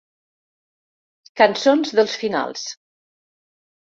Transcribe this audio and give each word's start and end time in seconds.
Cançons 1.41 1.93
dels 1.99 2.17
finals! 2.25 2.67